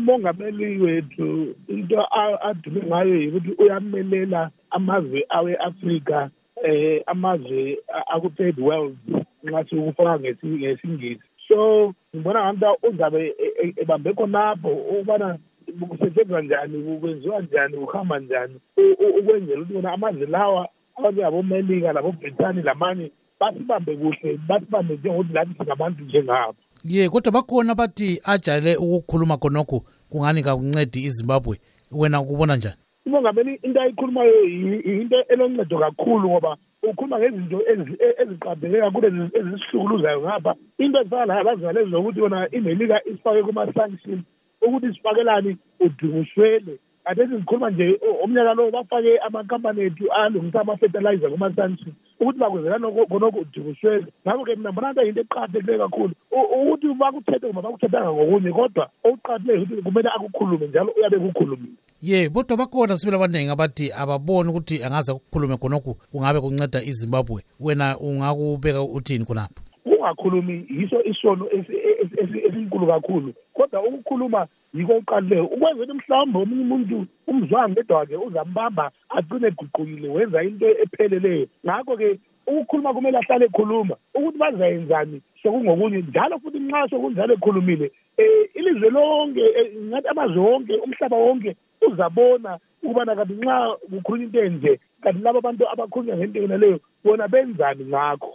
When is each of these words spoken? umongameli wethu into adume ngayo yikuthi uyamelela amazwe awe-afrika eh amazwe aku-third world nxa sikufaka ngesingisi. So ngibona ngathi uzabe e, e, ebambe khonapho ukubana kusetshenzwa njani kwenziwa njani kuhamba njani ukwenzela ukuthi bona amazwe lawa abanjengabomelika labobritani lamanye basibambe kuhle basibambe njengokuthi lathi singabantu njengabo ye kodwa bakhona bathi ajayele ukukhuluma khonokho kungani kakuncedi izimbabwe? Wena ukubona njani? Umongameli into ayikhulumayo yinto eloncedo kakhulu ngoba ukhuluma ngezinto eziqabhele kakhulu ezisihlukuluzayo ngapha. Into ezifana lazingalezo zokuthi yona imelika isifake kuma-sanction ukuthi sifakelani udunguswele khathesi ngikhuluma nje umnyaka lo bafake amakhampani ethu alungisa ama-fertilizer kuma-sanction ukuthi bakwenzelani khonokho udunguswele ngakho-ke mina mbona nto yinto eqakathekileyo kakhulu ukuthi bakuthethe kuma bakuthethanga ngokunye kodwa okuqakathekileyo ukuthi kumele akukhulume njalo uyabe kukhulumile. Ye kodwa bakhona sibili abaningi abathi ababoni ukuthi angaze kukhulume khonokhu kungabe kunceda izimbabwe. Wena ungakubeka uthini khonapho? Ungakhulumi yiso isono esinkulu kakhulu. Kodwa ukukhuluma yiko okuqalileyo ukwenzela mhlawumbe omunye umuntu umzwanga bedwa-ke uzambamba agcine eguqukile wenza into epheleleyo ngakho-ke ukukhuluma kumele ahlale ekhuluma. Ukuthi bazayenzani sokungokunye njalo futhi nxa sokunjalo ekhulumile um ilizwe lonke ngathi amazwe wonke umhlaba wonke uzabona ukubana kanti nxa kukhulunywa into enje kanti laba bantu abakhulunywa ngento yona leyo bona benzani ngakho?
umongameli 0.00 0.78
wethu 0.78 1.54
into 1.68 2.06
adume 2.48 2.80
ngayo 2.86 3.14
yikuthi 3.22 3.50
uyamelela 3.62 4.50
amazwe 4.70 5.26
awe-afrika 5.28 6.30
eh 6.64 7.02
amazwe 7.06 7.78
aku-third 8.14 8.58
world 8.60 8.96
nxa 9.44 9.64
sikufaka 9.64 10.18
ngesingisi. 10.18 11.26
So 11.48 11.94
ngibona 12.14 12.54
ngathi 12.54 12.86
uzabe 12.88 13.34
e, 13.44 13.46
e, 13.62 13.74
ebambe 13.76 14.12
khonapho 14.12 14.68
ukubana 14.68 15.38
kusetshenzwa 15.88 16.42
njani 16.42 16.98
kwenziwa 17.00 17.40
njani 17.40 17.76
kuhamba 17.76 18.18
njani 18.18 18.54
ukwenzela 19.18 19.60
ukuthi 19.60 19.74
bona 19.74 19.92
amazwe 19.92 20.26
lawa 20.26 20.68
abanjengabomelika 20.96 21.92
labobritani 21.92 22.62
lamanye 22.62 23.10
basibambe 23.40 23.96
kuhle 23.96 24.38
basibambe 24.48 24.94
njengokuthi 24.94 25.32
lathi 25.32 25.54
singabantu 25.58 26.04
njengabo 26.04 26.54
ye 26.88 27.08
kodwa 27.08 27.32
bakhona 27.32 27.74
bathi 27.74 28.20
ajayele 28.24 28.76
ukukhuluma 28.76 29.36
khonokho 29.36 29.82
kungani 30.10 30.42
kakuncedi 30.42 31.04
izimbabwe? 31.04 31.58
Wena 31.92 32.20
ukubona 32.20 32.56
njani? 32.56 32.76
Umongameli 33.06 33.60
into 33.62 33.80
ayikhulumayo 33.80 34.44
yinto 34.44 35.16
eloncedo 35.28 35.78
kakhulu 35.78 36.28
ngoba 36.28 36.56
ukhuluma 36.82 37.18
ngezinto 37.18 37.62
eziqabhele 38.22 38.80
kakhulu 38.80 39.06
ezisihlukuluzayo 39.38 40.20
ngapha. 40.20 40.54
Into 40.78 41.00
ezifana 41.00 41.42
lazingalezo 41.42 41.90
zokuthi 41.90 42.20
yona 42.20 42.50
imelika 42.50 43.04
isifake 43.04 43.42
kuma-sanction 43.42 44.22
ukuthi 44.62 44.94
sifakelani 44.94 45.56
udunguswele 45.80 46.78
khathesi 47.06 47.34
ngikhuluma 47.34 47.70
nje 47.70 48.00
umnyaka 48.24 48.54
lo 48.54 48.70
bafake 48.70 49.18
amakhampani 49.18 49.80
ethu 49.82 50.12
alungisa 50.12 50.60
ama-fertilizer 50.60 51.30
kuma-sanction 51.30 51.94
ukuthi 52.20 52.38
bakwenzelani 52.38 52.86
khonokho 53.08 53.38
udunguswele 53.38 54.06
ngakho-ke 54.26 54.56
mina 54.56 54.72
mbona 54.72 54.92
nto 54.92 55.02
yinto 55.02 55.20
eqakathekileyo 55.20 55.78
kakhulu 55.78 56.14
ukuthi 56.62 56.94
bakuthethe 56.94 57.46
kuma 57.48 57.62
bakuthethanga 57.62 58.12
ngokunye 58.12 58.52
kodwa 58.52 58.90
okuqakathekileyo 59.04 59.62
ukuthi 59.62 59.82
kumele 59.82 60.08
akukhulume 60.08 60.66
njalo 60.66 60.92
uyabe 60.96 61.18
kukhulumile. 61.18 61.72
Ye 62.02 62.30
kodwa 62.30 62.56
bakhona 62.56 62.96
sibili 62.96 63.16
abaningi 63.16 63.50
abathi 63.50 63.92
ababoni 63.92 64.50
ukuthi 64.50 64.84
angaze 64.84 65.14
kukhulume 65.14 65.56
khonokhu 65.56 65.94
kungabe 66.12 66.40
kunceda 66.40 66.82
izimbabwe. 66.82 67.42
Wena 67.60 67.98
ungakubeka 67.98 68.82
uthini 68.82 69.24
khonapho? 69.24 69.65
Ungakhulumi 69.96 70.66
yiso 70.70 71.02
isono 71.04 71.48
esinkulu 72.46 72.86
kakhulu. 72.86 73.32
Kodwa 73.54 73.82
ukukhuluma 73.82 74.46
yiko 74.74 74.92
okuqalileyo 74.92 75.44
ukwenzela 75.46 75.94
mhlawumbe 75.94 76.38
omunye 76.38 76.62
umuntu 76.62 77.06
umzwanga 77.26 77.74
bedwa-ke 77.74 78.16
uzambamba 78.16 78.90
agcine 79.08 79.46
eguqukile 79.48 80.08
wenza 80.08 80.42
into 80.42 80.66
epheleleyo 80.82 81.46
ngakho-ke 81.64 82.18
ukukhuluma 82.46 82.94
kumele 82.94 83.18
ahlale 83.18 83.44
ekhuluma. 83.46 83.96
Ukuthi 84.14 84.38
bazayenzani 84.38 85.22
sokungokunye 85.42 85.98
njalo 85.98 86.38
futhi 86.38 86.58
nxa 86.58 86.88
sokunjalo 86.90 87.34
ekhulumile 87.34 87.86
um 88.18 88.44
ilizwe 88.54 88.90
lonke 88.90 89.44
ngathi 89.88 90.08
amazwe 90.08 90.40
wonke 90.40 90.74
umhlaba 90.84 91.16
wonke 91.16 91.56
uzabona 91.86 92.58
ukubana 92.82 93.16
kanti 93.16 93.34
nxa 93.34 93.76
kukhulunywa 93.90 94.24
into 94.26 94.40
enje 94.44 94.80
kanti 95.02 95.22
laba 95.22 95.40
bantu 95.40 95.68
abakhulunywa 95.72 96.16
ngento 96.16 96.38
yona 96.40 96.56
leyo 96.56 96.80
bona 97.04 97.28
benzani 97.28 97.84
ngakho? 97.84 98.34